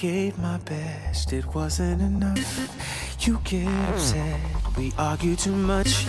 gave 0.00 0.38
my 0.38 0.56
best, 0.64 1.30
it 1.30 1.44
wasn't 1.54 2.00
enough. 2.00 3.26
You 3.26 3.38
get 3.44 3.68
upset, 3.90 4.40
we 4.74 4.94
argue 4.96 5.36
too 5.36 5.52
much. 5.54 6.06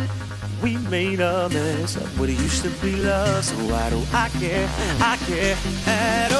We 0.64 0.78
made 0.78 1.20
a 1.20 1.50
mess 1.50 1.98
of 1.98 2.18
what 2.18 2.30
it 2.30 2.40
used 2.40 2.64
to 2.64 2.70
be 2.82 2.96
love, 2.96 3.44
so 3.44 3.54
oh, 3.58 3.70
why 3.70 3.90
do 3.90 4.02
I 4.14 4.30
care? 4.40 4.70
I 5.02 5.18
care 5.28 5.58
at 5.88 6.31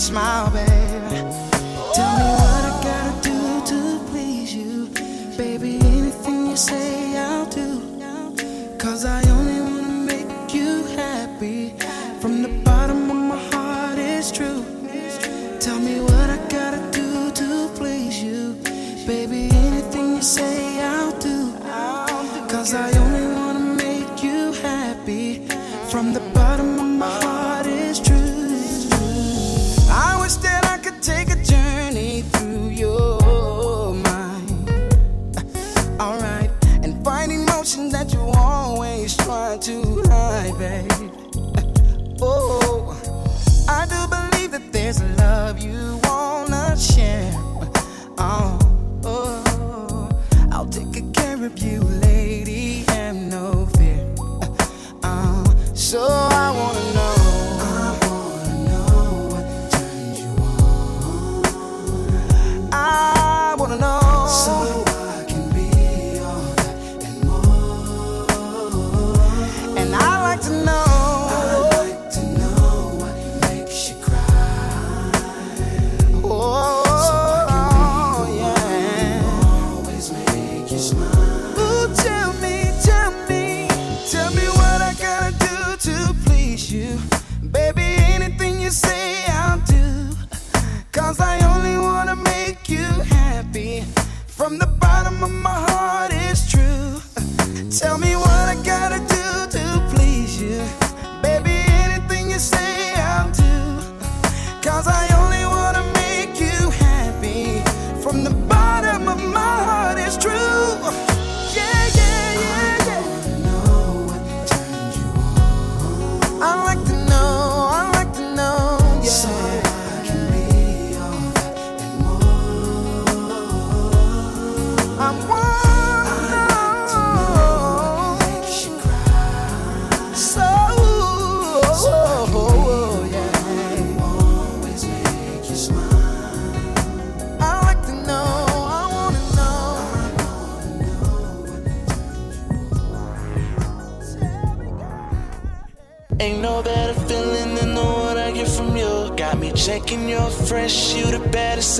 smile, 0.00 0.50
babe. 0.50 1.29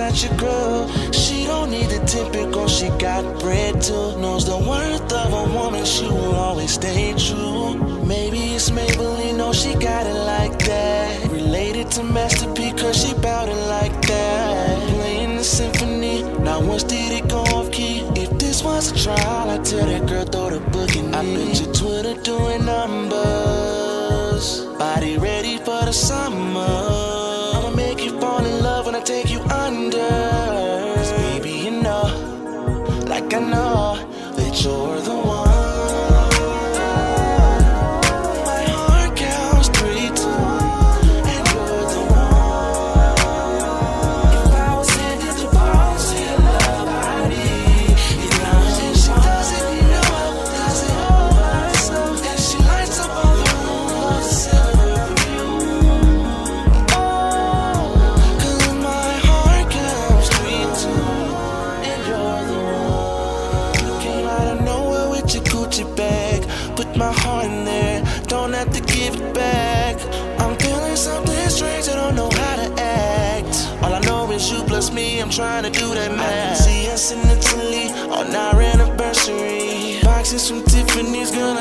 such 0.01 0.31
a 0.31 0.35
girl. 0.37 0.89
She 1.13 1.45
don't 1.45 1.71
need 1.71 1.91
the 1.91 2.01
typical, 2.07 2.67
she 2.69 2.89
got 2.99 3.23
brains. 3.41 3.60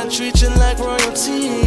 treat 0.10 0.42
you 0.42 0.50
like 0.50 0.80
royalty. 0.80 1.59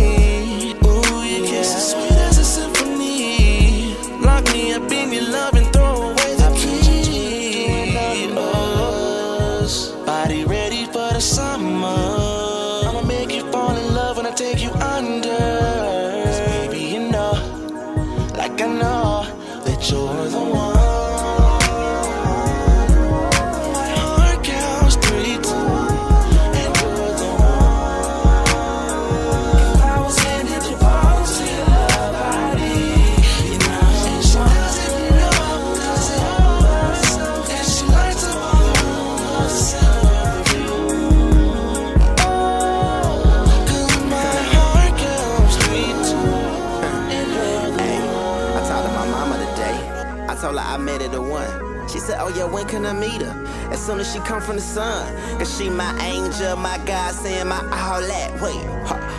soon 53.82 53.98
as 53.98 54.12
she 54.12 54.20
come 54.20 54.40
from 54.40 54.56
the 54.56 54.62
sun. 54.62 55.12
Cause 55.38 55.56
she 55.56 55.68
my 55.68 55.92
angel, 56.00 56.56
my 56.56 56.78
God, 56.86 57.12
saying 57.14 57.48
my 57.48 57.58
all 57.58 58.00
that. 58.00 58.40
Wait, 58.40 58.64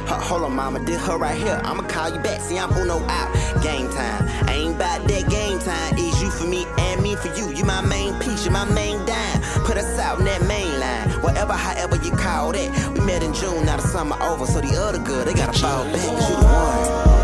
hold 0.08 0.44
on, 0.44 0.56
mama, 0.56 0.80
did 0.86 1.00
her 1.02 1.18
right 1.18 1.38
here. 1.38 1.60
I'ma 1.64 1.84
call 1.84 2.14
you 2.14 2.20
back, 2.20 2.40
see 2.42 2.58
I'm 2.58 2.72
Uno 2.74 3.06
out. 3.08 3.34
Game 3.62 3.90
time, 3.90 4.50
ain't 4.50 4.76
about 4.76 5.08
that 5.08 5.30
game 5.30 5.60
time. 5.60 5.98
Is 5.98 6.22
you 6.22 6.32
for 6.32 6.46
me 6.46 6.66
and 6.78 7.02
me 7.04 7.16
for 7.16 7.28
you. 7.38 7.52
You 7.54 7.66
my 7.66 7.82
main 7.82 8.18
piece, 8.20 8.46
you 8.46 8.52
my 8.52 8.66
main 8.66 9.06
dime. 9.06 9.42
Put 9.66 9.78
us 9.78 10.00
out 10.00 10.20
in 10.20 10.26
that 10.26 10.44
main 10.44 10.80
line, 10.80 11.10
whatever, 11.22 11.54
however 11.54 11.98
you 11.98 12.12
call 12.12 12.54
that. 12.54 12.94
We 12.94 13.02
met 13.02 13.22
in 13.22 13.34
June, 13.34 13.66
now 13.66 13.78
the 13.78 13.84
summer 13.84 14.18
over, 14.22 14.46
so 14.46 14.62
the 14.62 14.76
other 14.78 15.00
girl, 15.00 15.26
they 15.26 15.34
gotta 15.34 15.58
fall 15.60 15.84
back. 15.86 15.96
You 15.96 16.36
the 16.36 16.46
one. 16.46 17.23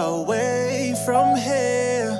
Away 0.00 0.94
from 1.04 1.36
here, 1.36 2.16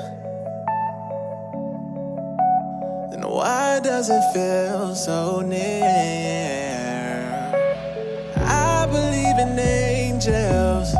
then 3.11 3.23
why 3.27 3.79
does 3.83 4.09
it 4.09 4.23
feel 4.33 4.95
so 4.95 5.41
near? 5.41 5.81
I 8.37 8.85
believe 8.85 9.37
in 9.39 9.59
angels. 9.59 10.93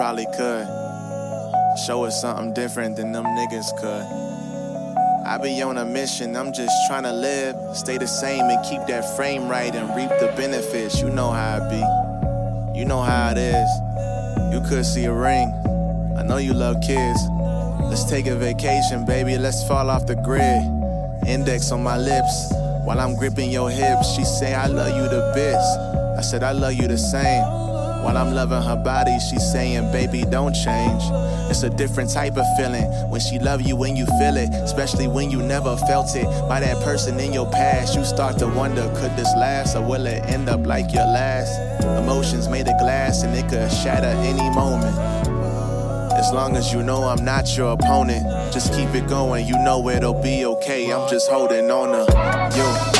Probably 0.00 0.24
could. 0.34 0.66
Show 1.86 2.04
us 2.04 2.22
something 2.22 2.54
different 2.54 2.96
than 2.96 3.12
them 3.12 3.26
niggas 3.26 3.68
could. 3.78 5.26
I 5.26 5.36
be 5.36 5.60
on 5.60 5.76
a 5.76 5.84
mission, 5.84 6.38
I'm 6.38 6.54
just 6.54 6.72
trying 6.88 7.02
to 7.02 7.12
live, 7.12 7.54
stay 7.76 7.98
the 7.98 8.06
same 8.06 8.40
and 8.44 8.64
keep 8.64 8.80
that 8.86 9.14
frame 9.14 9.46
right 9.46 9.74
and 9.74 9.94
reap 9.94 10.08
the 10.18 10.32
benefits. 10.38 11.02
You 11.02 11.10
know 11.10 11.30
how 11.30 11.58
it 11.60 11.68
be. 11.68 12.78
You 12.78 12.86
know 12.86 13.02
how 13.02 13.32
it 13.32 13.36
is. 13.36 13.70
You 14.54 14.66
could 14.66 14.86
see 14.86 15.04
a 15.04 15.12
ring. 15.12 15.52
I 16.16 16.22
know 16.22 16.38
you 16.38 16.54
love 16.54 16.76
kids. 16.80 17.20
Let's 17.82 18.04
take 18.04 18.26
a 18.26 18.36
vacation, 18.36 19.04
baby. 19.04 19.36
Let's 19.36 19.68
fall 19.68 19.90
off 19.90 20.06
the 20.06 20.16
grid. 20.16 20.62
Index 21.28 21.72
on 21.72 21.82
my 21.82 21.98
lips 21.98 22.50
while 22.86 23.00
I'm 23.00 23.16
gripping 23.16 23.50
your 23.50 23.68
hips. 23.68 24.16
She 24.16 24.24
say 24.24 24.54
I 24.54 24.66
love 24.66 24.96
you 24.96 25.10
the 25.10 25.30
best. 25.34 25.78
I 26.18 26.22
said 26.22 26.42
I 26.42 26.52
love 26.52 26.72
you 26.72 26.88
the 26.88 26.96
same. 26.96 27.69
While 28.02 28.16
I'm 28.16 28.34
loving 28.34 28.62
her 28.62 28.76
body, 28.76 29.18
she's 29.18 29.52
saying, 29.52 29.92
baby, 29.92 30.22
don't 30.22 30.54
change. 30.54 31.02
It's 31.50 31.62
a 31.62 31.70
different 31.70 32.10
type 32.10 32.36
of 32.36 32.46
feeling 32.56 32.84
when 33.10 33.20
she 33.20 33.38
love 33.38 33.60
you 33.62 33.76
when 33.76 33.96
you 33.96 34.06
feel 34.06 34.36
it, 34.36 34.50
especially 34.54 35.06
when 35.08 35.30
you 35.30 35.42
never 35.42 35.76
felt 35.76 36.14
it 36.16 36.24
by 36.48 36.60
that 36.60 36.82
person 36.82 37.18
in 37.20 37.32
your 37.32 37.50
past. 37.50 37.94
You 37.94 38.04
start 38.04 38.38
to 38.38 38.46
wonder, 38.46 38.82
could 38.96 39.16
this 39.16 39.32
last 39.36 39.76
or 39.76 39.82
will 39.82 40.06
it 40.06 40.22
end 40.24 40.48
up 40.48 40.64
like 40.66 40.92
your 40.92 41.06
last? 41.06 41.50
Emotions 42.02 42.48
made 42.48 42.68
of 42.68 42.78
glass 42.78 43.22
and 43.22 43.34
it 43.34 43.48
could 43.48 43.70
shatter 43.70 44.14
any 44.22 44.48
moment. 44.54 44.96
As 46.12 46.32
long 46.32 46.56
as 46.56 46.72
you 46.72 46.82
know 46.82 47.04
I'm 47.04 47.24
not 47.24 47.56
your 47.56 47.72
opponent, 47.72 48.52
just 48.52 48.72
keep 48.74 48.94
it 48.94 49.08
going. 49.08 49.46
You 49.46 49.58
know 49.58 49.88
it'll 49.88 50.20
be 50.22 50.44
okay. 50.44 50.92
I'm 50.92 51.08
just 51.08 51.30
holding 51.30 51.70
on 51.70 51.92
to 51.92 52.12
you, 52.56 52.99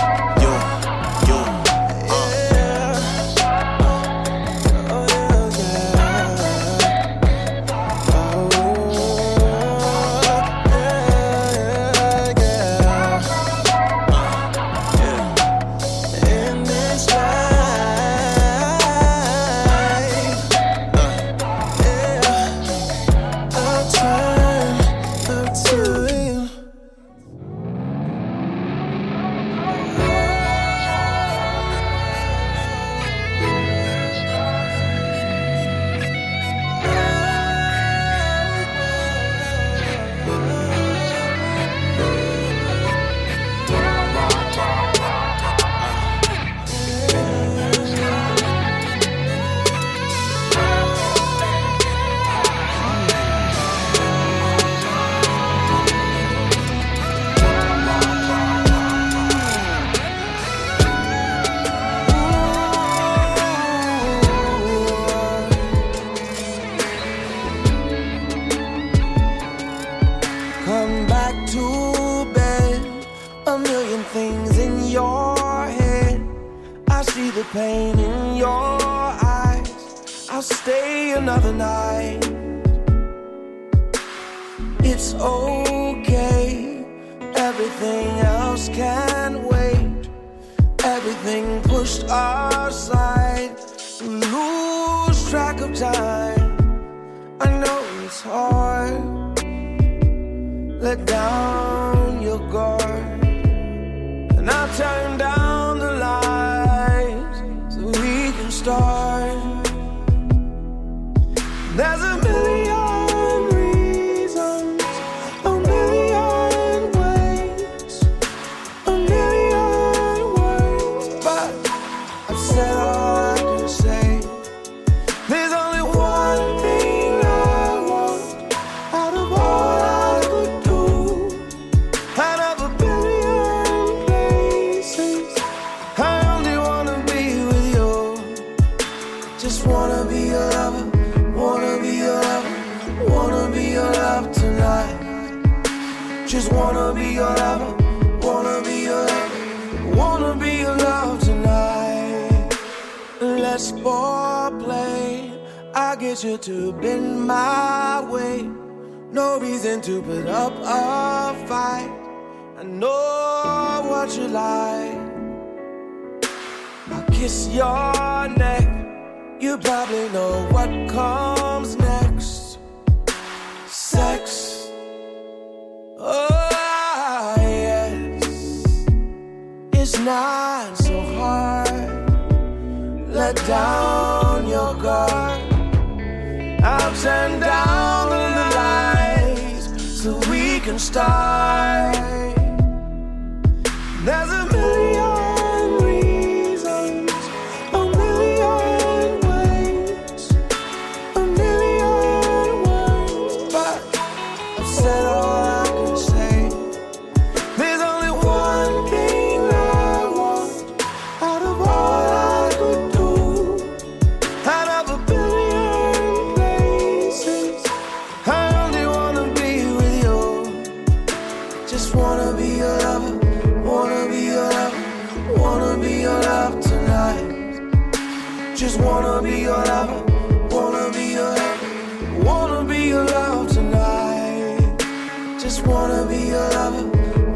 just 235.61 235.69
wanna 235.73 236.07
be 236.07 236.17
your 236.29 236.49
lover, 236.57 236.87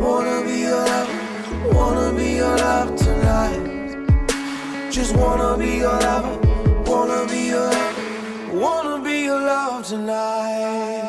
wanna 0.00 0.46
be 0.46 0.60
your 0.60 0.82
lover, 0.87 1.74
wanna 1.74 2.16
be 2.16 2.37
your 2.37 2.56
love 2.56 2.96
tonight. 2.96 3.60
Just 4.90 5.14
wanna 5.14 5.58
be 5.58 5.76
your 5.76 5.98
lover, 6.00 6.38
wanna 6.87 7.26
be 7.28 7.48
your 7.48 7.68
lover, 7.68 8.54
wanna 8.54 9.04
be 9.04 9.24
your 9.24 9.40
love 9.40 9.87
tonight. 9.87 11.04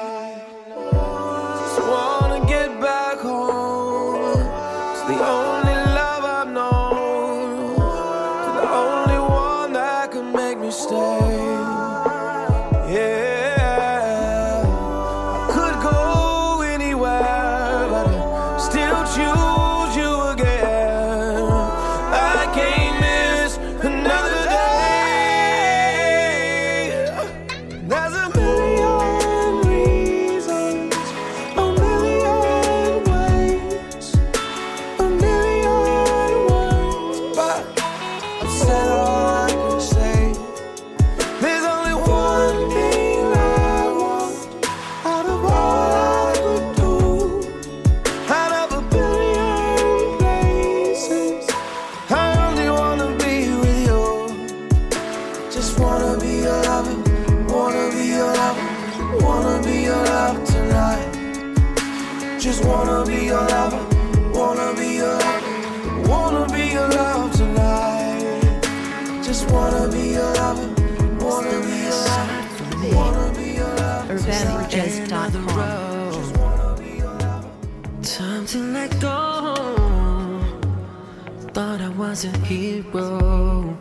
a 82.26 82.38
hero. 82.46 83.78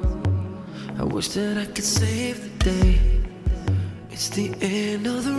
I 0.99 1.05
wish 1.05 1.29
that 1.29 1.57
I 1.59 1.67
could 1.67 1.85
save 1.85 2.43
the 2.43 2.71
day. 2.71 3.01
It's 4.11 4.29
the 4.29 4.55
end 4.61 5.07
of 5.07 5.25
the 5.25 5.34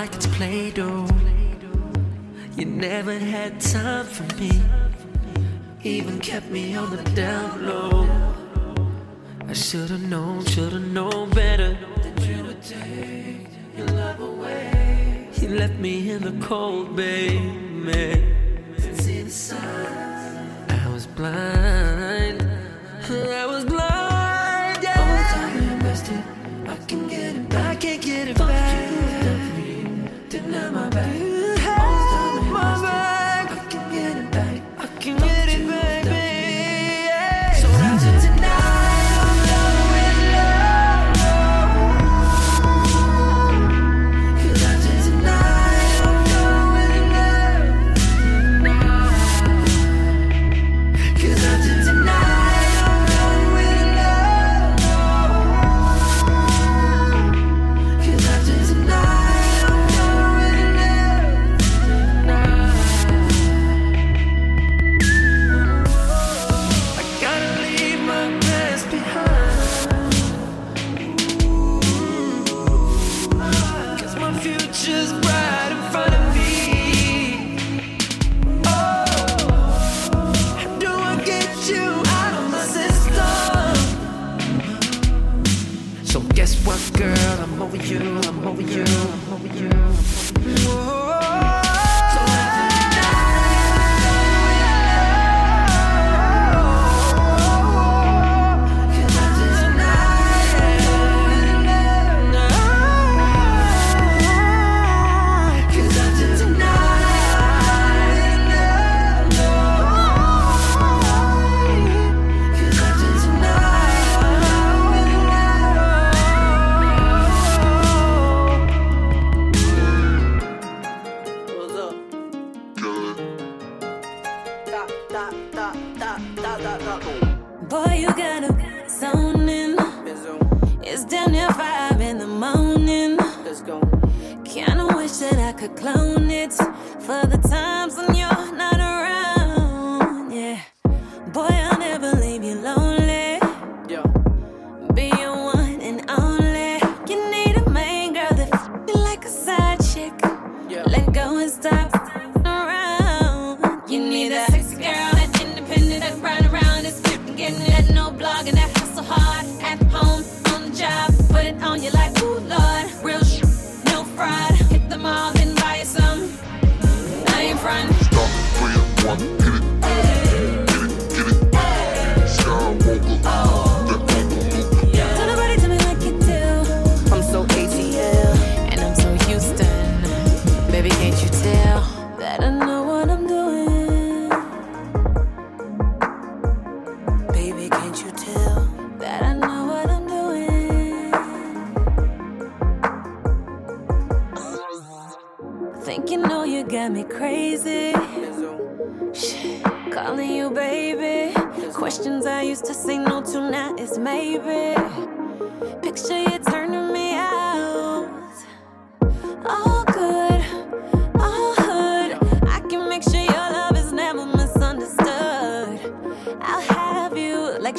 like 0.00 0.14
it's 0.14 0.26
Play 0.26 0.70
Doh. 0.72 1.08
You 2.54 2.66
never 2.66 3.18
had 3.18 3.58
time 3.58 4.04
for 4.04 4.28
me, 4.40 4.52
even 5.82 6.18
kept 6.20 6.48
me 6.50 6.76
on 6.76 6.88
the 6.94 7.02
down 7.22 7.66
low. 7.66 8.06
I 9.48 9.54
should've 9.54 10.06
known, 10.12 10.44
should've 10.44 10.88
known 10.98 11.30
better 11.30 11.78
that 12.02 12.16
you 12.28 12.44
would 12.44 12.62
take 12.62 13.48
your 13.74 13.86
love 14.02 14.20
away. 14.20 15.30
You 15.40 15.48
left 15.62 15.78
me 15.86 16.10
in 16.10 16.20
the 16.28 16.36
cold, 16.46 16.94
baby. 16.94 18.36
I 20.68 20.88
was 20.92 21.06
blind. 21.06 21.55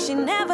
she 0.07 0.15
never 0.15 0.46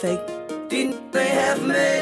fake. 0.00 0.20
Didn't 0.68 1.10
they 1.10 1.26
have 1.26 1.60
me? 1.60 1.97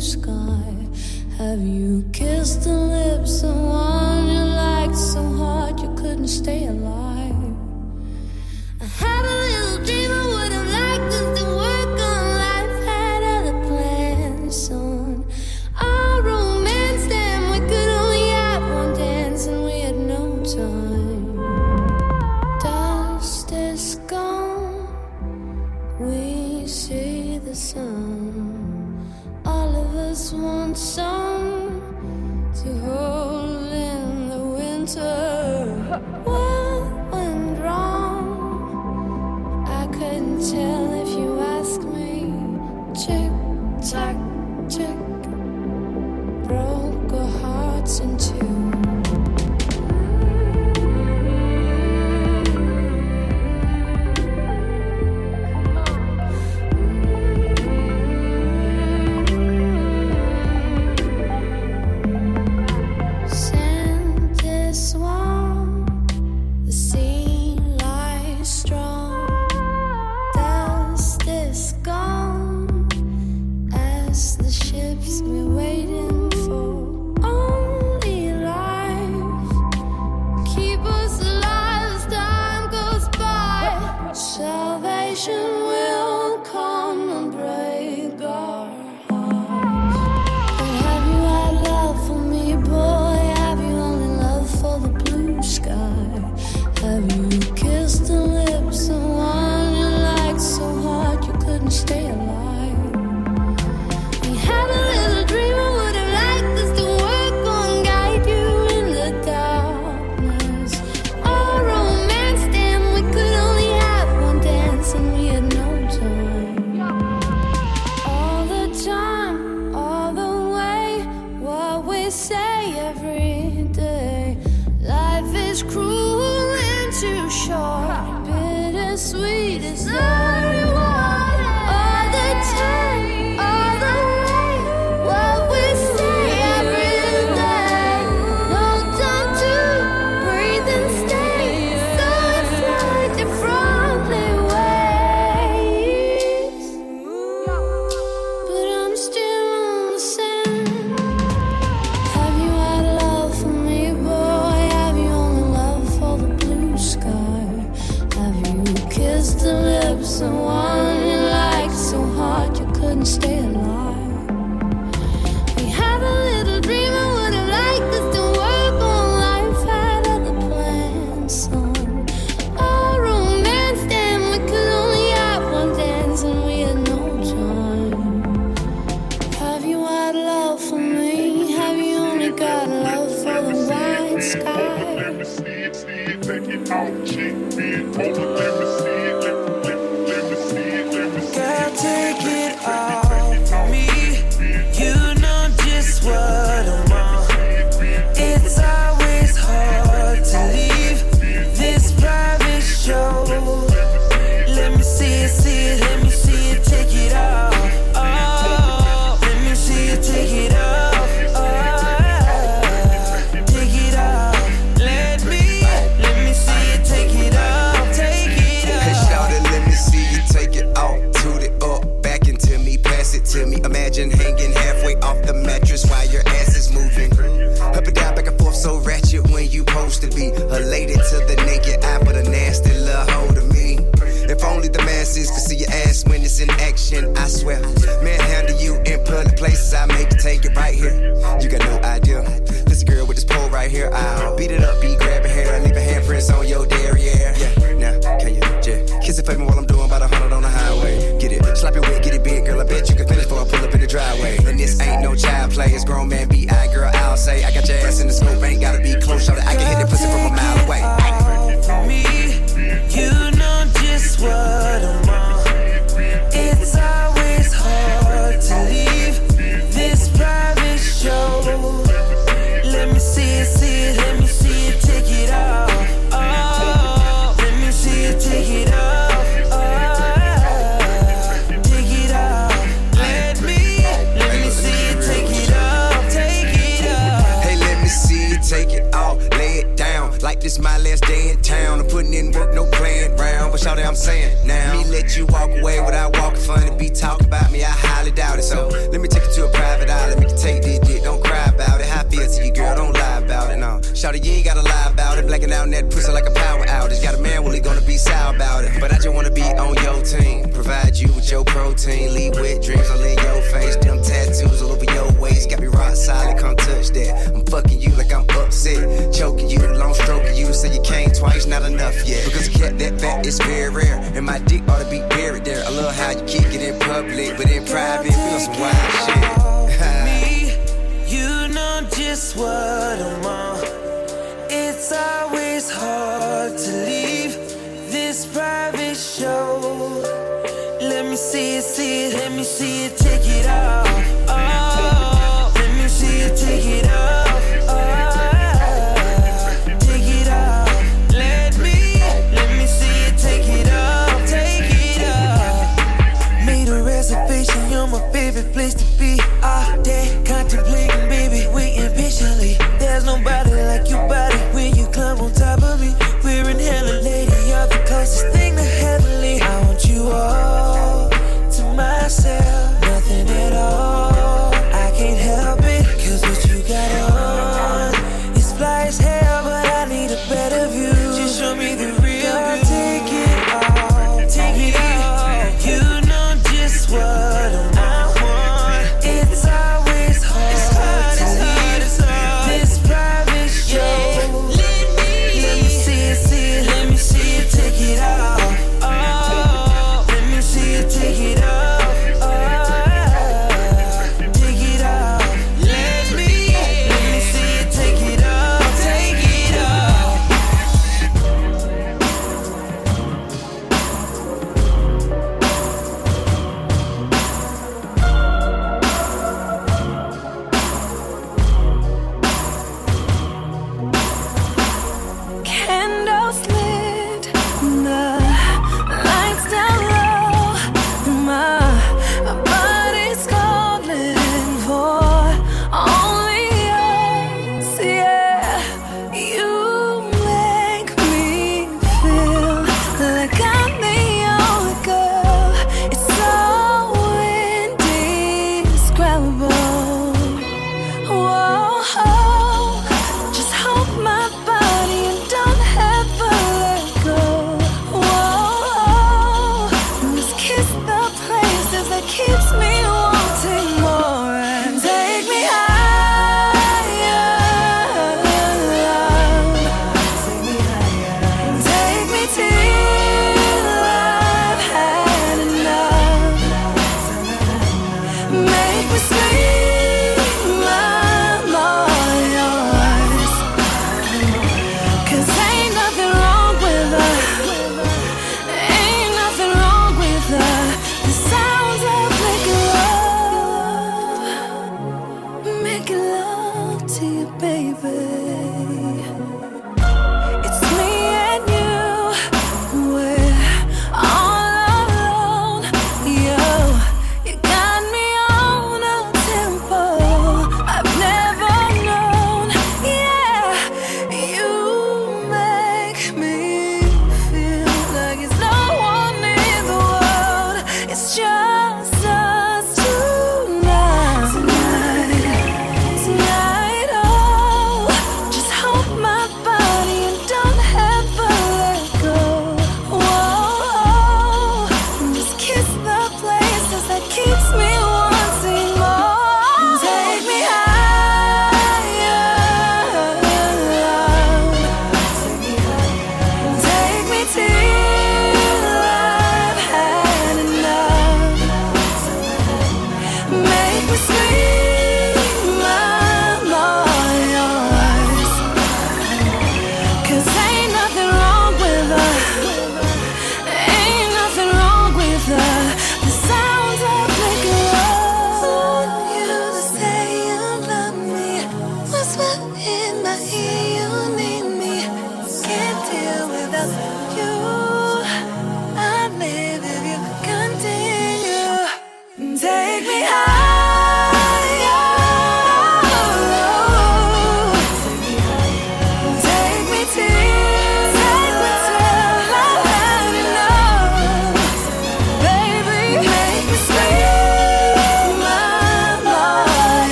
sky. 0.00 0.88
Have 1.36 1.60
you 1.60 2.04
kissed 2.12 2.64
the 2.64 2.72
lips 2.72 3.42
of 3.42 3.54
one 3.54 4.28
you 4.28 4.44
liked 4.44 4.96
so 4.96 5.22
hard 5.22 5.78
you 5.78 5.94
couldn't 5.94 6.28
stay 6.28 6.66
alive? 6.66 7.09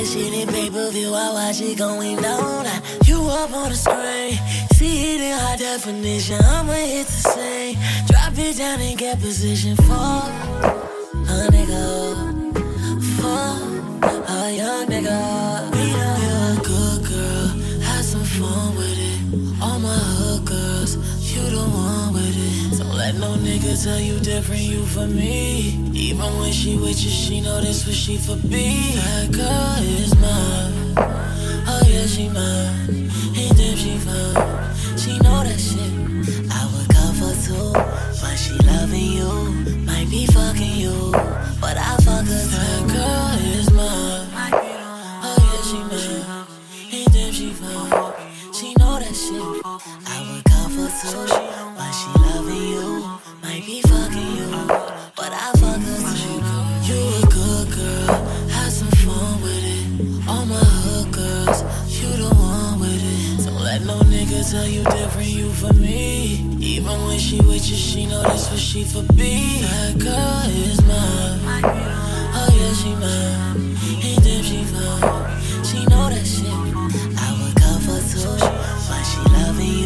that 0.00 0.06
shit 0.06 0.32
in 0.32 0.48
pay 0.48 0.70
per 0.70 0.90
view. 0.90 1.14
I 1.14 1.32
watch 1.32 1.60
it 1.60 1.76
going 1.76 2.16
down. 2.16 2.66
You 3.04 3.20
up 3.28 3.52
on 3.52 3.70
the 3.70 3.76
screen, 3.76 4.38
see 4.72 5.14
it 5.14 5.20
in 5.20 5.38
high 5.38 5.56
definition. 5.56 6.40
I'ma 6.42 6.72
hit 6.72 7.06
the 7.06 7.20
same, 7.36 7.76
drop 8.06 8.32
it 8.36 8.56
down 8.56 8.80
and 8.80 8.96
get 8.98 9.20
position 9.20 9.76
for 9.76 10.22
a 11.32 11.48
nigga, 11.54 11.84
for 13.16 13.52
a 14.32 14.56
young 14.60 14.86
nigga. 14.86 15.18
We 15.74 15.84
know 15.98 16.16
you're 16.24 16.52
a 16.52 16.62
good 16.70 17.00
girl, 17.08 17.48
have 17.88 18.04
some 18.04 18.24
fun 18.24 18.76
with 18.76 18.98
it. 19.10 19.62
All 19.62 19.78
my 19.78 20.00
hood 20.18 20.44
girls, 20.46 20.96
you 21.30 21.42
the 21.42 21.62
one 21.62 22.14
with 22.14 22.46
it 22.46 22.49
let 23.00 23.14
no 23.14 23.34
nigga 23.36 23.72
tell 23.82 23.98
you 23.98 24.20
different, 24.20 24.60
you 24.60 24.84
for 24.84 25.06
me. 25.06 25.74
Even 25.94 26.30
when 26.38 26.52
she 26.52 26.76
with 26.76 27.02
you, 27.02 27.10
she 27.10 27.40
know 27.40 27.58
this 27.60 27.86
what 27.86 27.94
she 27.94 28.18
for 28.18 28.36
me. 28.52 28.66
That 29.00 29.26
girl 29.40 29.76
is 29.98 30.12
mine. 30.24 30.94
Oh 31.72 31.82
yeah, 31.92 32.06
she 32.14 32.28
mine. 32.28 33.08
And 33.42 33.58
if 33.68 33.78
she 33.82 33.94
fine, 34.06 34.98
she 35.02 35.12
know 35.24 35.38
that 35.48 35.60
shit. 35.68 35.92
I 36.58 36.62
would 36.70 36.88
cover 36.96 37.32
too, 37.44 37.72
two, 37.72 38.20
but 38.20 38.36
she 38.42 38.54
loving 38.70 39.10
you. 39.18 39.30
Might 39.88 40.08
be 40.10 40.26
fucking 40.26 40.76
you. 40.76 40.79
tell 64.50 64.66
you 64.66 64.82
different, 64.82 65.28
you 65.28 65.48
for 65.52 65.72
me. 65.74 66.44
Even 66.58 67.06
when 67.06 67.18
she 67.20 67.36
with 67.36 67.70
you, 67.70 67.76
she 67.76 68.06
know 68.06 68.20
that's 68.22 68.50
what 68.50 68.58
she 68.58 68.82
for 68.82 69.02
be. 69.12 69.62
That 69.62 69.96
girl 69.96 70.42
is 70.66 70.82
mine. 70.82 71.62
Oh 72.34 72.48
yeah, 72.58 72.72
she 72.80 72.92
mine. 72.96 73.76
And 74.06 74.26
if 74.26 74.44
she 74.44 74.64
fine, 74.64 75.64
she 75.64 75.84
know 75.86 76.08
that 76.10 76.26
shit. 76.26 76.50
I 77.16 77.28
would 77.38 77.54
come 77.62 77.80
for 77.86 78.00
two, 78.10 78.38
but 78.88 79.02
she 79.04 79.20
loving 79.30 79.66
you. 79.66 79.79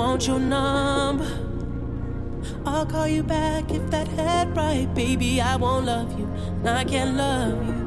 want 0.00 0.26
your 0.26 0.40
number. 0.40 1.28
I'll 2.64 2.86
call 2.86 3.06
you 3.06 3.22
back 3.22 3.70
if 3.70 3.90
that 3.90 4.08
head 4.08 4.56
right, 4.56 4.88
baby. 4.94 5.42
I 5.42 5.56
won't 5.56 5.84
love 5.84 6.18
you, 6.18 6.24
and 6.24 6.68
I 6.70 6.84
can't 6.84 7.16
love 7.18 7.58
you. 7.68 7.78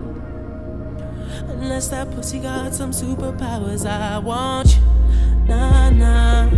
Unless 1.54 1.88
that 1.88 2.12
pussy 2.12 2.40
got 2.40 2.76
some 2.76 2.92
superpowers, 2.92 3.84
I 3.88 4.20
want 4.20 4.76
you. 4.76 4.82
Nah, 5.48 5.90
nah. 5.90 6.50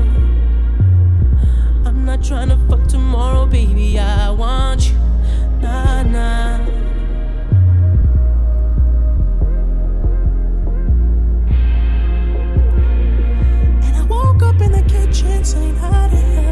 I'm 1.85 2.03
not 2.03 2.21
trying 2.21 2.49
to 2.49 2.57
fuck 2.67 2.85
tomorrow, 2.87 3.45
baby. 3.45 3.97
I 3.97 4.31
want 4.31 4.89
you. 4.89 4.97
Nah, 5.61 6.03
nah. 6.03 6.84
this 15.45 15.53
ain't 15.57 15.77
how 15.77 16.44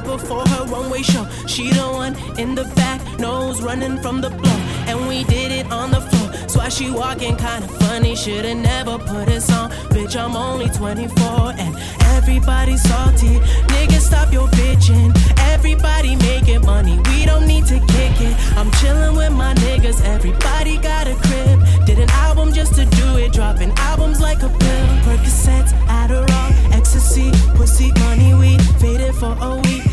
right 0.00 0.18
before 0.18 0.46
her 0.48 0.64
one 0.66 0.90
way 0.90 1.02
show. 1.02 1.26
She 1.46 1.70
the 1.72 1.82
one 1.82 2.16
in 2.38 2.54
the 2.54 2.64
back, 2.76 3.00
nose 3.18 3.62
running 3.62 4.00
from 4.00 4.20
the 4.20 4.30
blow. 4.30 4.58
And 4.86 5.08
we 5.08 5.24
did 5.24 5.52
it 5.52 5.70
on 5.70 5.90
the 5.90 6.00
floor. 6.00 6.30
That's 6.32 6.56
why 6.56 6.68
she 6.68 6.90
walking 6.90 7.36
kinda 7.36 7.68
funny. 7.80 8.16
Should've 8.16 8.56
never 8.56 8.98
put 8.98 9.26
this 9.26 9.50
on. 9.50 9.70
Bitch, 9.90 10.16
I'm 10.16 10.36
only 10.36 10.68
24 10.68 11.54
and 11.58 11.76
everybody 12.16 12.76
salty. 12.76 13.38
Nigga, 13.72 14.00
stop 14.00 14.32
your 14.32 14.48
bitching. 14.48 15.10
Everybody 15.52 16.16
making 16.16 16.62
money. 16.64 16.98
We 17.10 17.24
don't 17.24 17.46
need 17.46 17.66
to 17.66 17.78
kick 17.78 18.20
it. 18.20 18.34
I'm 18.56 18.70
chilling 18.72 19.16
with 19.16 19.32
my 19.32 19.54
niggas. 19.54 20.02
Everybody 20.04 20.78
got 20.78 21.06
a 21.06 21.14
crib. 21.14 21.86
Did 21.86 21.98
an 21.98 22.10
album 22.10 22.52
just 22.52 22.74
to 22.74 22.84
do 22.84 23.18
it. 23.18 23.32
Dropping 23.32 23.72
albums 23.76 24.20
like 24.20 24.42
a 24.42 24.48
pill. 24.48 24.86
Percocets, 25.04 25.72
Adderall, 25.86 26.50
ecstasy, 26.72 27.30
pussy, 27.54 27.92
money, 28.00 28.34
weed. 28.34 28.60
Faded 28.80 29.14
for 29.14 29.36
a 29.40 29.56
week 29.56 29.89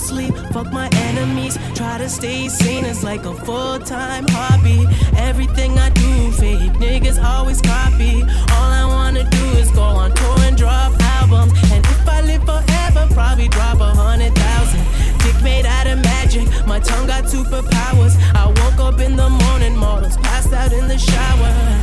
sleep. 0.00 0.34
Fuck 0.52 0.72
my 0.72 0.88
enemies, 1.08 1.58
try 1.74 1.98
to 1.98 2.08
stay 2.08 2.48
sane. 2.48 2.84
It's 2.84 3.04
like 3.04 3.24
a 3.24 3.34
full 3.44 3.78
time 3.78 4.24
hobby. 4.28 4.86
Everything 5.16 5.78
I 5.78 5.90
do, 5.90 6.32
fake 6.32 6.72
niggas 6.84 7.22
always 7.22 7.60
copy. 7.60 8.22
All 8.22 8.70
I 8.82 8.84
wanna 8.86 9.28
do 9.28 9.44
is 9.60 9.70
go 9.70 9.82
on 9.82 10.14
tour 10.14 10.38
and 10.40 10.56
drop 10.56 10.92
albums. 11.18 11.52
And 11.72 11.84
if 11.84 12.08
I 12.08 12.20
live 12.22 12.44
forever, 12.44 13.06
probably 13.14 13.48
drop 13.48 13.80
a 13.80 13.90
hundred 13.94 14.34
thousand. 14.34 14.84
Dick 15.22 15.42
made 15.42 15.66
out 15.66 15.86
of 15.86 15.98
magic, 15.98 16.48
my 16.66 16.80
tongue 16.80 17.06
got 17.06 17.24
superpowers. 17.24 18.14
I 18.34 18.46
woke 18.46 18.80
up 18.80 19.00
in 19.00 19.16
the 19.16 19.28
morning, 19.28 19.76
models 19.76 20.16
passed 20.18 20.52
out 20.52 20.72
in 20.72 20.88
the 20.88 20.98
shower 20.98 21.80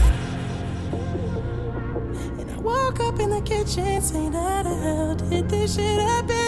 woke 2.68 3.00
up 3.00 3.20
in 3.22 3.30
the 3.30 3.42
kitchen 3.42 4.02
saying, 4.02 4.34
How 4.34 4.64
the 4.64 4.76
hell 4.76 5.16
did 5.16 5.50
this 5.50 5.76
shit 5.76 6.02
happen? 6.02 6.47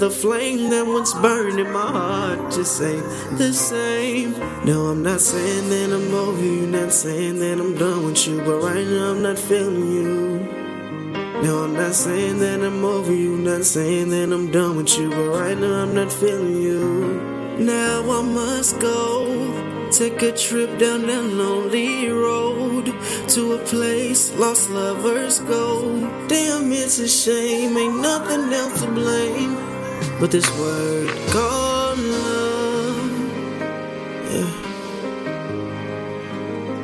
The 0.00 0.10
flame 0.10 0.70
that 0.70 0.86
once 0.86 1.12
burned 1.12 1.60
in 1.60 1.70
my 1.70 1.86
heart 1.86 2.50
just 2.50 2.80
ain't 2.80 3.04
the 3.36 3.52
same. 3.52 4.32
No, 4.64 4.86
I'm 4.86 5.02
not 5.02 5.20
saying 5.20 5.68
that 5.68 5.94
I'm 5.94 6.14
over 6.14 6.42
you, 6.42 6.66
not 6.66 6.90
saying 6.90 7.38
that 7.40 7.60
I'm 7.60 7.76
done 7.76 8.06
with 8.06 8.26
you, 8.26 8.38
but 8.38 8.62
right 8.62 8.86
now 8.86 9.10
I'm 9.10 9.20
not 9.20 9.38
feeling 9.38 9.92
you. 9.92 10.38
No, 11.44 11.64
I'm 11.64 11.74
not 11.74 11.94
saying 11.94 12.38
that 12.38 12.62
I'm 12.62 12.82
over 12.82 13.14
you, 13.14 13.36
not 13.36 13.62
saying 13.66 14.08
that 14.08 14.32
I'm 14.32 14.50
done 14.50 14.76
with 14.78 14.98
you, 14.98 15.10
but 15.10 15.28
right 15.38 15.58
now 15.58 15.82
I'm 15.82 15.94
not 15.94 16.10
feeling 16.10 16.62
you. 16.62 17.58
Now 17.58 18.00
I 18.10 18.22
must 18.22 18.80
go. 18.80 19.26
Take 19.92 20.22
a 20.22 20.32
trip 20.32 20.78
down 20.78 21.08
that 21.08 21.24
lonely 21.24 22.08
road 22.08 22.86
to 23.28 23.52
a 23.52 23.58
place 23.58 24.32
lost 24.38 24.70
lovers 24.70 25.40
go. 25.40 25.82
Damn, 26.26 26.72
it's 26.72 26.98
a 27.00 27.08
shame, 27.08 27.76
ain't 27.76 28.00
nothing 28.00 28.50
else 28.50 28.80
to 28.80 28.90
blame 28.92 29.79
but 30.20 30.30
this 30.30 30.48
word 30.58 31.08
called 31.30 31.98
love. 31.98 33.10
Yeah. 34.30 34.52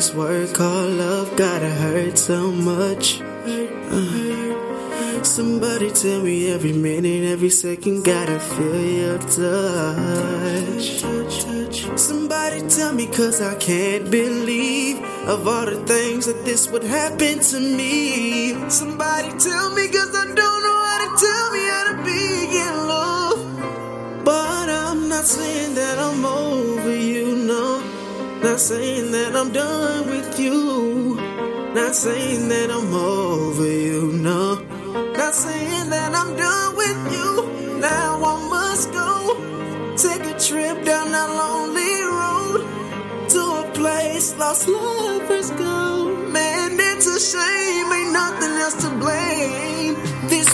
this 0.01 0.15
word 0.15 0.49
called 0.55 0.93
love 0.93 1.37
gotta 1.37 1.69
hurt 1.69 2.17
so 2.17 2.51
much. 2.51 3.21
Uh, 3.21 5.21
somebody 5.21 5.91
tell 5.91 6.23
me 6.23 6.51
every 6.51 6.73
minute, 6.73 7.23
every 7.29 7.51
second 7.51 8.03
gotta 8.03 8.39
feel 8.39 8.81
your 8.81 9.19
touch. 9.19 11.03
Somebody 11.99 12.67
tell 12.67 12.93
me 12.93 13.05
cause 13.05 13.41
I 13.41 13.53
can't 13.59 14.09
believe 14.09 14.97
of 15.27 15.47
all 15.47 15.67
the 15.67 15.75
things 15.85 16.25
that 16.25 16.45
this 16.45 16.67
would 16.71 16.83
happen 16.83 17.39
to 17.51 17.59
me. 17.59 18.55
Somebody 18.71 19.29
tell 19.37 19.69
me 19.75 19.87
cause 19.87 20.15
I 20.15 20.25
don't 20.25 20.61
know 20.65 20.79
how 20.89 20.99
to 21.05 21.09
tell 21.25 21.51
me 21.55 21.63
how 21.73 21.83
to 21.91 21.95
be 22.09 22.23
in 22.65 22.73
love. 22.93 23.39
But 24.25 24.67
I'm 24.67 25.09
not 25.09 25.25
saying 25.25 25.75
that 25.75 25.99
I'm 25.99 26.21
no. 26.23 26.70
Not 28.41 28.59
saying 28.59 29.11
that 29.11 29.35
I'm 29.35 29.51
done 29.51 30.09
with 30.09 30.39
you. 30.39 31.15
Not 31.75 31.95
saying 31.95 32.49
that 32.49 32.71
I'm 32.71 32.91
over 32.93 33.67
you, 33.67 34.13
no. 34.13 34.55
Not 35.13 35.35
saying 35.35 35.89
that 35.91 36.15
I'm 36.15 36.35
done 36.35 36.75
with 36.75 37.01
you. 37.13 37.79
Now 37.79 38.19
I 38.23 38.49
must 38.49 38.91
go. 38.91 39.37
Take 39.95 40.25
a 40.25 40.39
trip 40.39 40.83
down 40.83 41.11
that 41.11 41.29
lonely 41.29 41.93
road 42.19 42.61
to 43.29 43.41
a 43.61 43.71
place 43.75 44.35
lost 44.37 44.67
lovers 44.67 45.51
go. 45.51 46.15
Man, 46.31 46.79
it's 46.79 47.05
a 47.05 47.19
shame, 47.19 47.93
ain't 47.93 48.11
nothing 48.11 48.53
else 48.57 48.77
to 48.83 48.89
blame. 48.97 49.93
This 50.29 50.49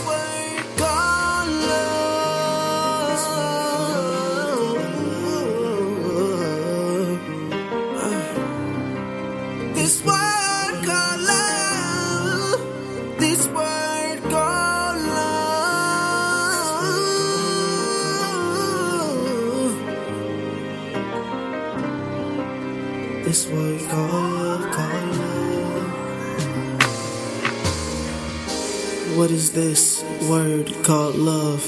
is 29.37 29.51
this 29.51 30.03
word 30.27 30.65
called 30.83 31.13
love? 31.13 31.61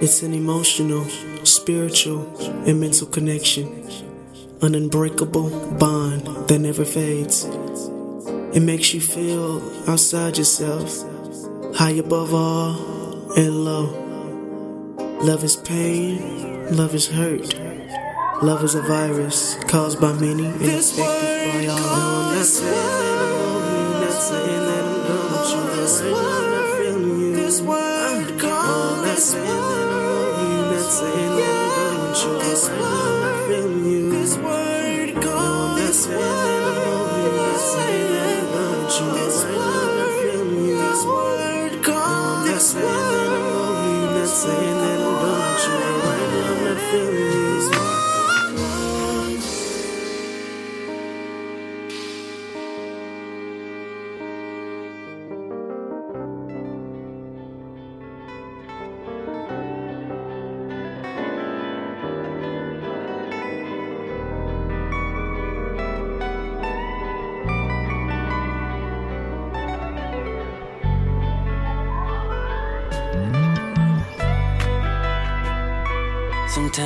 It's 0.00 0.22
an 0.22 0.32
emotional, 0.32 1.04
spiritual, 1.42 2.22
and 2.64 2.78
mental 2.78 3.08
connection, 3.08 3.66
an 4.62 4.76
unbreakable 4.76 5.50
bond 5.80 6.22
that 6.46 6.60
never 6.60 6.84
fades. 6.84 7.44
It 8.54 8.62
makes 8.62 8.94
you 8.94 9.00
feel 9.00 9.60
outside 9.90 10.38
yourself, 10.38 10.88
high 11.74 11.96
above 12.04 12.32
all 12.32 13.32
and 13.32 13.64
low. 13.64 13.86
Love 15.22 15.42
is 15.42 15.56
pain, 15.56 16.76
love 16.76 16.94
is 16.94 17.08
hurt. 17.08 17.52
Love 18.42 18.62
is 18.62 18.76
a 18.76 18.82
virus 18.82 19.56
caused 19.66 20.00
by 20.00 20.12
many 20.12 20.46
and 20.46 20.62
infected 20.62 20.98
by 20.98 21.66
all. 21.66 21.78
No, 21.80 22.30
I'm 22.30 22.36
not 22.36 22.46
saying 22.46 22.74
that 23.10 23.34
I'm 23.34 24.00
not 24.02 24.12
saying 24.12 24.46
that 24.46 24.54
I'm 24.54 24.54
done 24.54 24.68
with 24.68 24.73
right 25.52 26.10
now 26.10 26.56
I'm 26.56 26.78
feeling 26.78 27.20
you. 27.20 27.36
This 27.36 27.60
word 27.60 28.40
not 28.40 29.18
saying 29.18 29.44
that 29.44 29.92
I'm 29.92 30.16
over 30.16 30.44
you. 30.44 30.70
Right 32.62 32.80
now 32.80 33.24
I'm 33.24 33.48
feeling 33.48 33.84
you. 33.92 34.10
This 34.10 34.36
word 34.38 35.14
not 37.36 37.60
saying 37.60 38.08
done 38.54 38.80
with 38.80 39.00
you. 39.00 39.10
Right 39.10 39.58
now 39.58 40.00
I'm 40.00 40.22
feeling 40.22 40.66
you. 40.66 40.78
This 40.78 41.04
word 41.04 41.82
not 42.44 42.62
saying 42.62 42.88
that 44.82 44.98
done 44.98 45.20
with 45.20 45.64
you. 45.64 45.78
Right 46.04 46.28
now 46.34 46.52
I'm 46.52 46.64
not. 46.64 46.78
This 47.54 47.66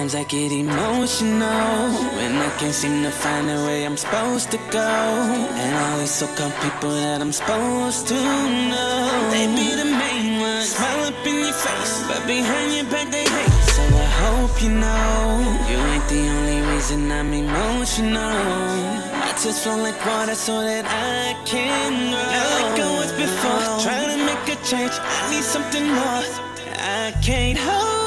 Sometimes 0.08 0.26
I 0.26 0.30
get 0.30 0.52
emotional 0.52 1.92
when 2.16 2.36
I 2.36 2.48
can't 2.58 2.72
seem 2.72 3.02
to 3.02 3.10
find 3.10 3.46
the 3.46 3.56
way 3.66 3.84
I'm 3.84 3.98
supposed 3.98 4.50
to 4.52 4.56
go. 4.70 4.80
And 4.80 5.76
all 5.76 5.98
these 5.98 6.10
so-called 6.10 6.54
people 6.62 6.92
that 6.92 7.20
I'm 7.20 7.32
supposed 7.32 8.08
to 8.08 8.14
know, 8.14 9.28
they 9.30 9.46
be 9.52 9.68
the 9.76 9.84
main 9.84 10.40
ones, 10.40 10.70
smile 10.70 11.12
up 11.12 11.26
in 11.26 11.44
your 11.44 11.52
face, 11.52 12.04
but 12.08 12.26
behind 12.26 12.72
your 12.74 12.84
back 12.84 13.10
they 13.10 13.24
hate. 13.24 13.52
So 13.76 13.82
I 13.82 14.08
hope 14.24 14.62
you 14.62 14.70
know 14.70 15.44
you 15.68 15.76
ain't 15.76 16.08
the 16.08 16.24
only 16.36 16.60
reason 16.72 17.12
I'm 17.12 17.30
emotional. 17.34 18.32
My 19.12 19.32
tears 19.36 19.62
flow 19.62 19.76
like 19.76 20.00
water 20.06 20.34
so 20.34 20.62
that 20.62 20.86
I 20.88 21.36
can 21.44 21.92
grow. 22.08 22.32
Not 22.32 22.48
like 22.56 22.80
I 22.80 22.90
was 22.96 23.12
before, 23.12 23.60
trying 23.84 24.16
to 24.16 24.24
make 24.24 24.56
a 24.56 24.56
change. 24.64 24.94
I 24.96 25.30
need 25.32 25.44
something 25.44 25.84
more. 25.84 26.24
I 26.80 27.12
can't 27.20 27.58
hold 27.58 27.97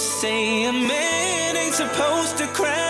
say 0.00 0.64
a 0.64 0.72
man 0.72 1.56
ain't 1.56 1.74
supposed 1.74 2.38
to 2.38 2.46
cry. 2.48 2.89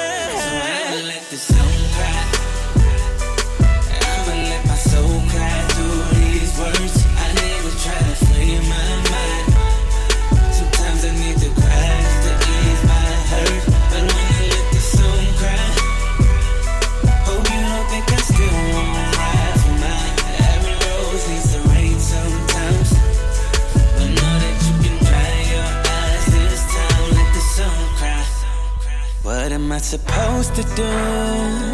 I 29.81 29.83
supposed 29.83 30.55
to 30.57 30.63
do? 30.77 30.93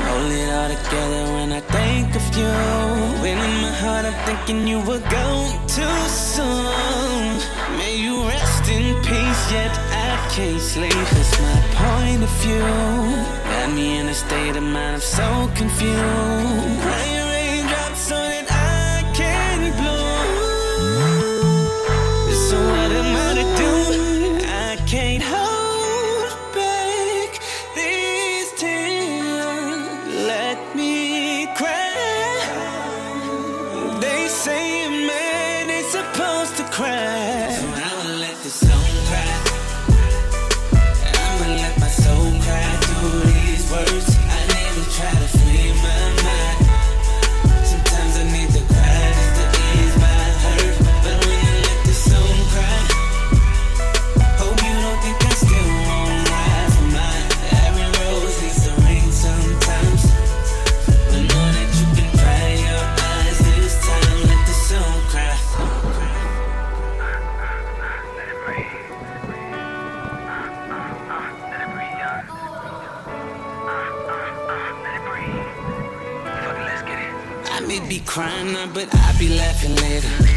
Hold 0.07 0.30
it 0.30 0.48
all 0.54 0.68
together 0.68 1.24
when 1.34 1.50
I 1.50 1.59
think 1.59 2.14
of 2.14 2.26
you. 2.38 2.54
When 3.20 3.36
in 3.36 3.54
my 3.66 3.74
heart 3.82 4.04
I'm 4.07 4.14
thinking 4.24 4.68
you 4.68 4.78
were 4.78 5.02
gone 5.11 5.66
too 5.66 5.98
soon. 6.07 7.34
May 7.78 7.96
you 7.96 8.22
rest 8.28 8.68
in 8.68 8.94
peace, 9.02 9.42
yet 9.50 9.74
I 9.90 10.12
can't 10.30 10.61
sleep. 10.61 10.92
Cause 10.92 11.32
my 11.40 11.59
point 11.82 12.22
of 12.22 12.30
view 12.42 12.62
got 13.50 13.74
me 13.74 13.98
in 13.98 14.07
a 14.07 14.14
state 14.14 14.54
of 14.54 14.62
mind, 14.62 14.94
I'm 14.94 15.00
so 15.00 15.50
confused. 15.57 16.82
Crying 16.82 17.15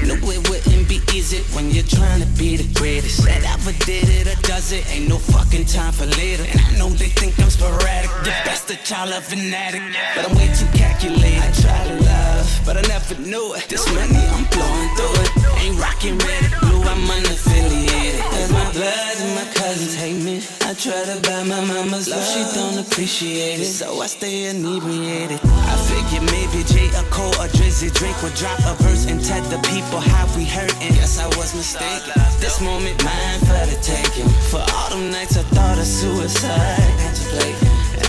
No, 0.10 0.16
it 0.16 0.50
wouldn't 0.50 0.90
be 0.90 1.00
easy 1.14 1.38
when 1.54 1.70
you're 1.70 1.86
trying 1.86 2.20
to 2.20 2.26
be 2.36 2.58
the 2.58 2.66
greatest. 2.74 3.26
That 3.26 3.44
ever 3.46 3.74
did 3.86 4.10
it 4.10 4.26
or 4.26 4.42
does 4.42 4.72
it, 4.72 4.82
ain't 4.90 5.08
no 5.08 5.20
fucking 5.20 5.66
time 5.66 5.94
for 5.94 6.08
later. 6.18 6.46
And 6.50 6.60
I 6.60 6.78
know 6.80 6.90
they 6.90 7.10
think 7.10 7.40
I'm 7.40 7.52
sporadic, 7.52 8.10
the 8.26 8.34
best 8.42 8.72
of 8.72 8.84
child 8.84 9.14
of 9.14 9.32
an 9.32 9.54
addict. 9.54 9.86
But 10.16 10.28
I'm 10.28 10.36
way 10.36 10.50
too 10.58 10.66
calculated. 10.74 11.44
I 11.46 11.52
try 11.62 11.88
to 11.90 12.04
love, 12.04 12.29
but 12.70 12.78
I 12.78 12.88
never 12.88 13.16
knew 13.26 13.56
it. 13.56 13.66
This 13.68 13.82
money, 13.98 14.22
I'm 14.30 14.46
blowing 14.54 14.90
through 14.94 15.18
it. 15.26 15.32
Ain't 15.58 15.82
rocking 15.82 16.18
red 16.22 16.46
or 16.46 16.60
blue, 16.62 16.84
I'm 16.86 17.02
unaffiliated. 17.18 18.22
Cause 18.22 18.52
my 18.54 18.70
blood 18.78 19.16
and 19.26 19.34
my 19.34 19.48
cousins 19.58 19.96
hate 19.96 20.22
me. 20.22 20.46
I 20.70 20.78
try 20.78 21.02
to 21.10 21.18
buy 21.26 21.42
my 21.50 21.66
mama's 21.66 22.08
love, 22.08 22.22
she 22.22 22.46
don't 22.54 22.78
appreciate 22.78 23.60
it. 23.60 23.66
So 23.66 24.00
I 24.00 24.06
stay 24.06 24.54
inebriated. 24.54 25.40
I 25.42 25.76
figure 25.90 26.22
maybe 26.30 26.62
J, 26.70 26.94
a 26.94 27.02
Cole, 27.10 27.34
or 27.42 27.50
Drizzy 27.58 27.90
Drake 27.90 28.22
would 28.22 28.36
drop 28.36 28.60
a 28.60 28.78
verse 28.84 29.08
and 29.10 29.18
tell 29.18 29.42
the 29.50 29.58
people 29.74 30.00
how 30.00 30.30
we 30.38 30.46
hurting. 30.46 30.94
Guess 30.94 31.18
I 31.18 31.26
was 31.42 31.56
mistaken. 31.56 32.14
This 32.38 32.62
moment 32.62 33.04
mine 33.04 33.40
for 33.50 33.66
the 33.66 33.80
taking. 33.82 34.30
For 34.54 34.62
all 34.78 34.90
them 34.94 35.10
nights 35.10 35.38
I 35.38 35.44
thought 35.58 35.80
of 35.80 35.88
suicide. 35.88 36.86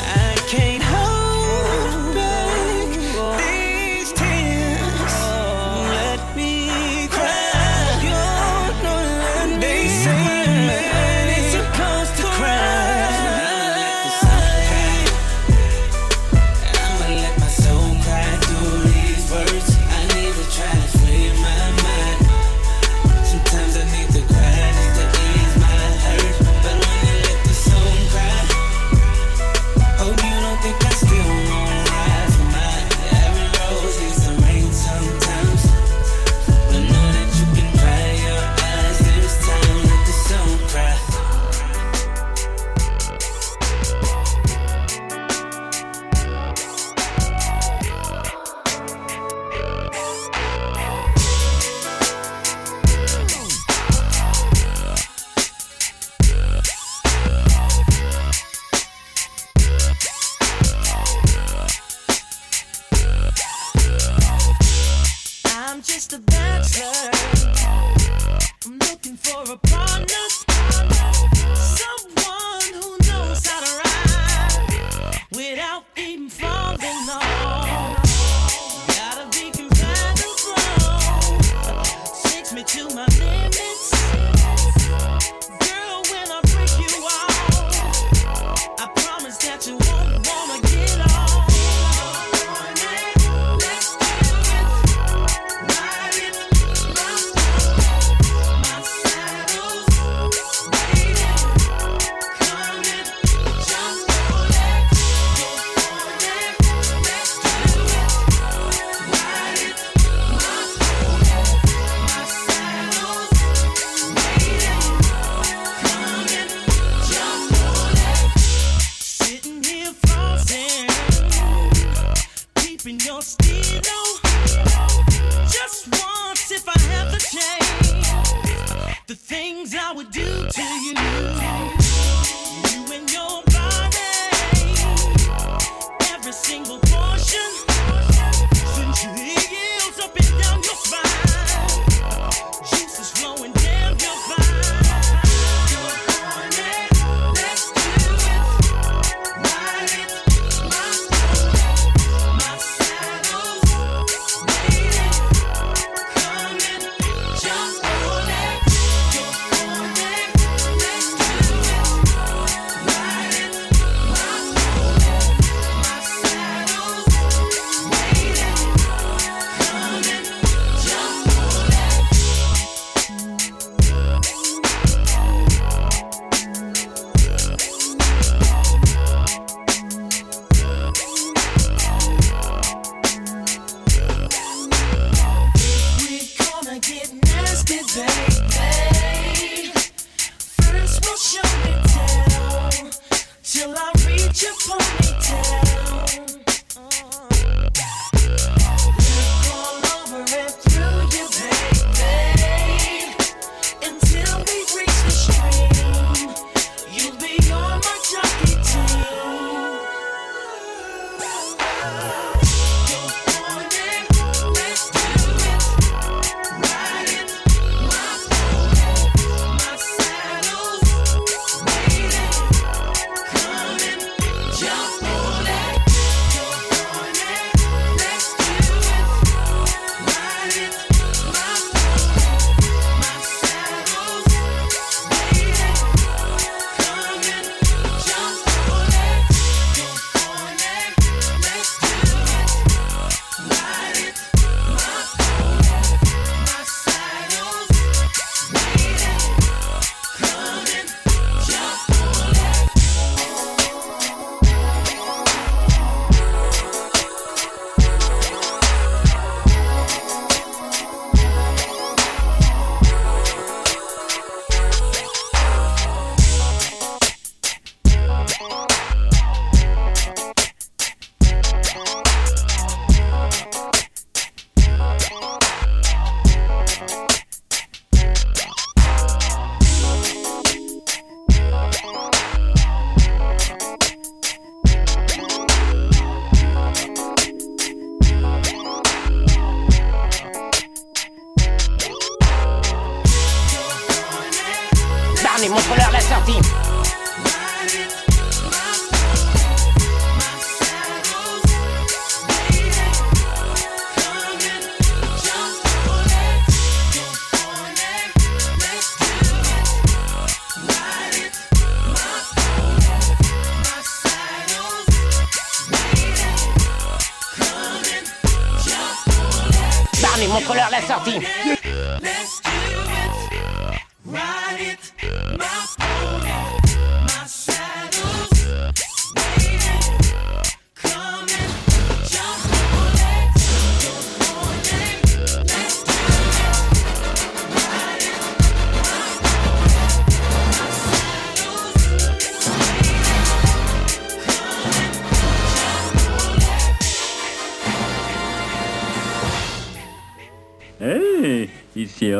I 0.04 0.36
can't 0.52 0.82
hold 0.82 1.09